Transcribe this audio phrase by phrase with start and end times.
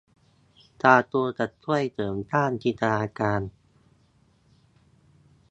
[0.83, 3.41] การ์ตูนจะช่วยเสริมสร้างจินตนาการ